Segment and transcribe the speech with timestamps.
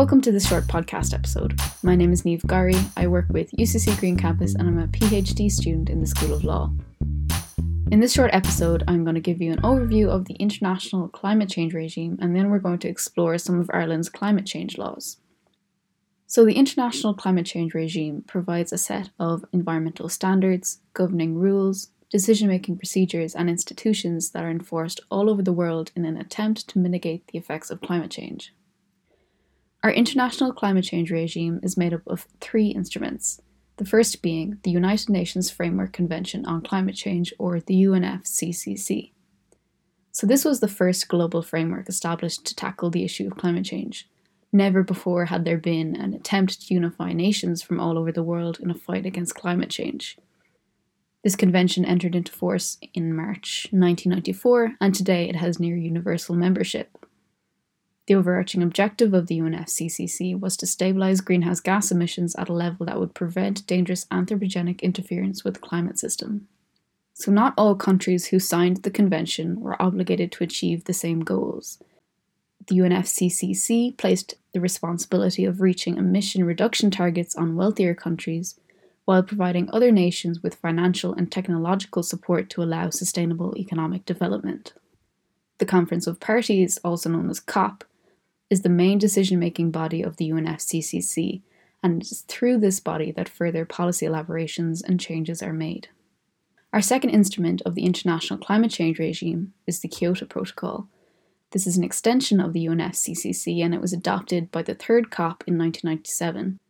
[0.00, 1.60] Welcome to this short podcast episode.
[1.82, 2.90] My name is Niamh Gari.
[2.96, 6.42] I work with UCC Green Campus and I'm a PhD student in the School of
[6.42, 6.72] Law.
[7.90, 11.50] In this short episode, I'm going to give you an overview of the international climate
[11.50, 15.18] change regime and then we're going to explore some of Ireland's climate change laws.
[16.26, 22.48] So, the international climate change regime provides a set of environmental standards, governing rules, decision
[22.48, 26.78] making procedures, and institutions that are enforced all over the world in an attempt to
[26.78, 28.54] mitigate the effects of climate change.
[29.82, 33.40] Our international climate change regime is made up of three instruments.
[33.78, 39.12] The first being the United Nations Framework Convention on Climate Change, or the UNFCCC.
[40.12, 44.06] So, this was the first global framework established to tackle the issue of climate change.
[44.52, 48.58] Never before had there been an attempt to unify nations from all over the world
[48.60, 50.18] in a fight against climate change.
[51.24, 56.90] This convention entered into force in March 1994, and today it has near universal membership.
[58.10, 62.86] The overarching objective of the UNFCCC was to stabilise greenhouse gas emissions at a level
[62.86, 66.48] that would prevent dangerous anthropogenic interference with the climate system.
[67.14, 71.78] So, not all countries who signed the convention were obligated to achieve the same goals.
[72.66, 78.58] The UNFCCC placed the responsibility of reaching emission reduction targets on wealthier countries,
[79.04, 84.72] while providing other nations with financial and technological support to allow sustainable economic development.
[85.58, 87.84] The Conference of Parties, also known as COP,
[88.50, 91.40] is the main decision making body of the UNFCCC,
[91.82, 95.88] and it is through this body that further policy elaborations and changes are made.
[96.72, 100.88] Our second instrument of the international climate change regime is the Kyoto Protocol.
[101.52, 105.42] This is an extension of the UNFCCC and it was adopted by the third COP
[105.48, 106.60] in 1997.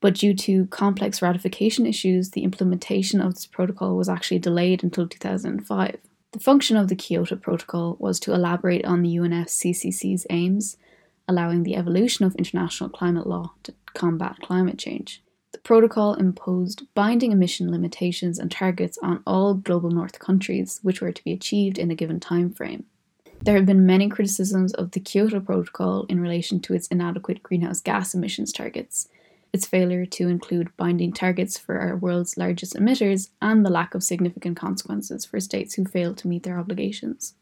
[0.00, 5.08] But due to complex ratification issues, the implementation of this protocol was actually delayed until
[5.08, 5.96] 2005.
[6.32, 10.76] The function of the Kyoto Protocol was to elaborate on the UNFCCC's aims
[11.28, 15.22] allowing the evolution of international climate law to combat climate change.
[15.52, 21.12] The protocol imposed binding emission limitations and targets on all global north countries, which were
[21.12, 22.86] to be achieved in a given time frame.
[23.42, 27.80] There have been many criticisms of the Kyoto Protocol in relation to its inadequate greenhouse
[27.80, 29.08] gas emissions targets,
[29.52, 34.02] its failure to include binding targets for our world's largest emitters, and the lack of
[34.02, 37.34] significant consequences for states who fail to meet their obligations.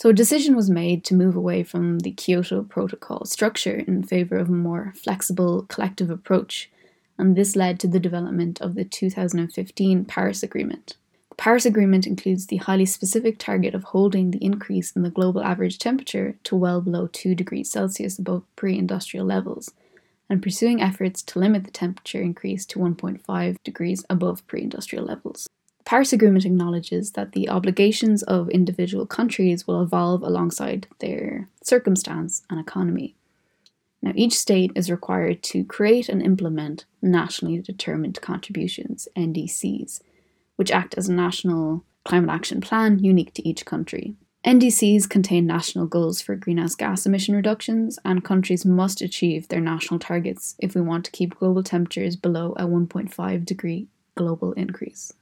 [0.00, 4.36] So a decision was made to move away from the Kyoto Protocol structure in favour
[4.36, 6.70] of a more flexible collective approach,
[7.18, 10.96] and this led to the development of the 2015 Paris Agreement.
[11.28, 15.42] The Paris Agreement includes the highly specific target of holding the increase in the global
[15.42, 19.70] average temperature to well below 2 degrees Celsius above pre industrial levels,
[20.30, 25.46] and pursuing efforts to limit the temperature increase to 1.5 degrees above pre industrial levels.
[25.90, 32.60] Paris Agreement acknowledges that the obligations of individual countries will evolve alongside their circumstance and
[32.60, 33.16] economy.
[34.00, 40.00] Now, each state is required to create and implement nationally determined contributions, NDCs,
[40.54, 44.14] which act as a national climate action plan unique to each country.
[44.46, 49.98] NDCs contain national goals for greenhouse gas emission reductions, and countries must achieve their national
[49.98, 55.14] targets if we want to keep global temperatures below a 1.5 degree global increase.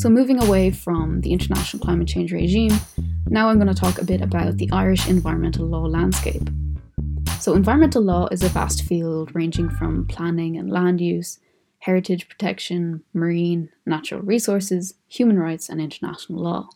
[0.00, 2.72] So, moving away from the international climate change regime,
[3.26, 6.48] now I'm going to talk a bit about the Irish environmental law landscape.
[7.38, 11.38] So, environmental law is a vast field ranging from planning and land use,
[11.80, 16.70] heritage protection, marine, natural resources, human rights, and international law.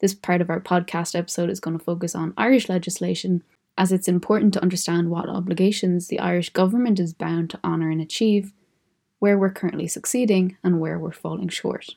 [0.00, 3.42] This part of our podcast episode is going to focus on Irish legislation,
[3.78, 8.02] as it's important to understand what obligations the Irish government is bound to honour and
[8.02, 8.52] achieve,
[9.18, 11.94] where we're currently succeeding, and where we're falling short.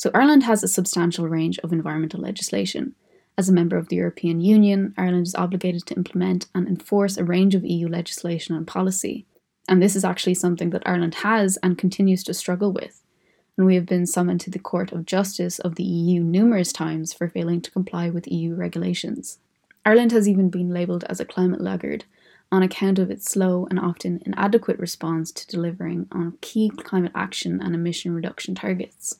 [0.00, 2.94] So, Ireland has a substantial range of environmental legislation.
[3.36, 7.24] As a member of the European Union, Ireland is obligated to implement and enforce a
[7.24, 9.26] range of EU legislation and policy.
[9.68, 13.02] And this is actually something that Ireland has and continues to struggle with
[13.60, 17.12] and we have been summoned to the Court of Justice of the EU numerous times
[17.12, 19.38] for failing to comply with EU regulations.
[19.84, 22.06] Ireland has even been labelled as a climate laggard
[22.50, 27.60] on account of its slow and often inadequate response to delivering on key climate action
[27.60, 29.18] and emission reduction targets.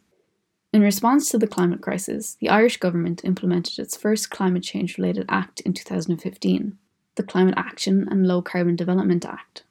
[0.73, 5.27] In response to the climate crisis, the Irish government implemented its first climate change related
[5.29, 6.79] act in 2015,
[7.17, 9.65] the Climate Action and Low Carbon Development Act.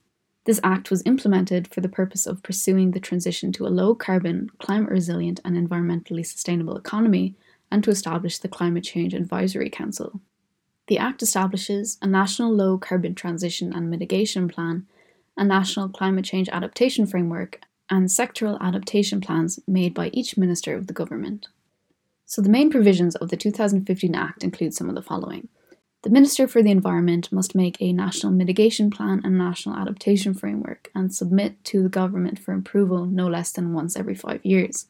[0.44, 4.50] This act was implemented for the purpose of pursuing the transition to a low carbon,
[4.60, 7.36] climate resilient, and environmentally sustainable economy
[7.72, 10.20] and to establish the Climate Change Advisory Council.
[10.88, 14.86] The Act establishes a national low carbon transition and mitigation plan,
[15.38, 20.88] a national climate change adaptation framework, and sectoral adaptation plans made by each minister of
[20.88, 21.48] the government.
[22.26, 25.48] So, the main provisions of the 2015 Act include some of the following.
[26.04, 30.90] The Minister for the Environment must make a national mitigation plan and national adaptation framework
[30.96, 34.86] and submit to the government for approval no less than once every five years.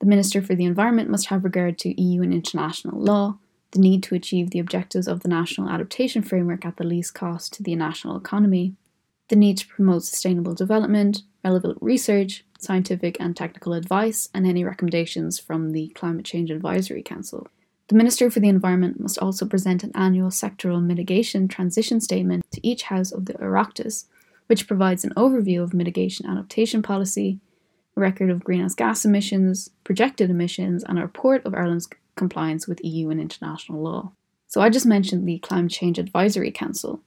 [0.00, 3.38] The Minister for the Environment must have regard to EU and international law,
[3.72, 7.52] the need to achieve the objectives of the national adaptation framework at the least cost
[7.54, 8.74] to the national economy,
[9.28, 15.38] the need to promote sustainable development, relevant research, scientific and technical advice, and any recommendations
[15.38, 17.46] from the Climate Change Advisory Council.
[17.86, 22.66] The Minister for the Environment must also present an annual sectoral mitigation transition statement to
[22.66, 24.06] each House of the Oireachtas,
[24.48, 27.38] which provides an overview of mitigation adaptation policy,
[27.96, 32.84] a record of greenhouse gas emissions, projected emissions, and a report of Ireland's compliance with
[32.84, 34.10] EU and international law.
[34.48, 37.02] So I just mentioned the Climate Change Advisory Council,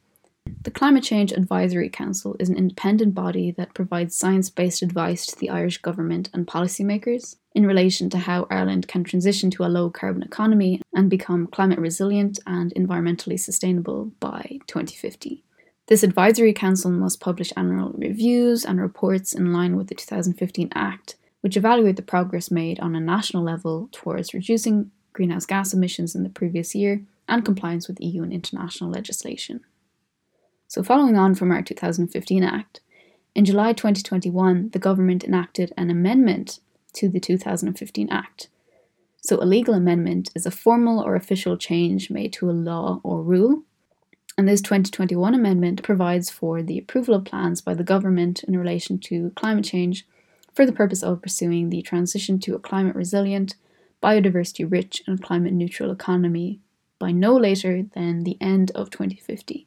[0.61, 5.37] the Climate Change Advisory Council is an independent body that provides science based advice to
[5.37, 9.89] the Irish government and policymakers in relation to how Ireland can transition to a low
[9.89, 15.43] carbon economy and become climate resilient and environmentally sustainable by 2050.
[15.87, 21.15] This advisory council must publish annual reviews and reports in line with the 2015 Act,
[21.41, 26.23] which evaluate the progress made on a national level towards reducing greenhouse gas emissions in
[26.23, 29.61] the previous year and compliance with EU and international legislation.
[30.69, 32.81] So, following on from our 2015 Act,
[33.33, 36.59] in July 2021, the government enacted an amendment
[36.93, 38.49] to the 2015 Act.
[39.19, 43.23] So, a legal amendment is a formal or official change made to a law or
[43.23, 43.63] rule.
[44.37, 48.99] And this 2021 amendment provides for the approval of plans by the government in relation
[48.99, 50.05] to climate change
[50.53, 53.55] for the purpose of pursuing the transition to a climate resilient,
[54.03, 56.59] biodiversity rich, and climate neutral economy
[56.99, 59.65] by no later than the end of 2050.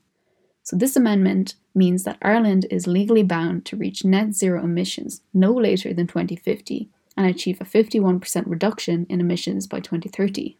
[0.62, 5.52] So, this amendment means that Ireland is legally bound to reach net zero emissions no
[5.52, 10.56] later than 2050 and achieve a 51% reduction in emissions by 2030.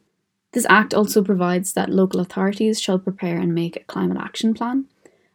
[0.52, 4.86] This act also provides that local authorities shall prepare and make a climate action plan,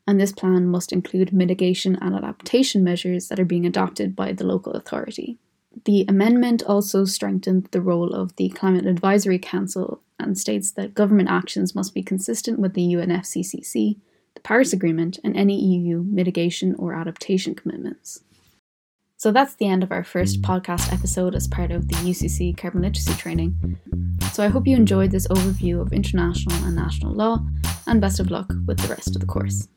[0.06, 4.46] and this plan must include mitigation and adaptation measures that are being adopted by the
[4.46, 5.38] local authority.
[5.86, 11.30] The amendment also strengthened the role of the Climate Advisory Council and states that government
[11.30, 13.98] actions must be consistent with the UNFCCC
[14.47, 18.23] Paris Agreement, and any EU mitigation or adaptation commitments.
[19.17, 20.45] So that's the end of our first mm.
[20.45, 23.77] podcast episode as part of the UCC carbon literacy training.
[24.31, 27.45] So I hope you enjoyed this overview of international and national law,
[27.88, 29.67] and best of luck with the rest of the course.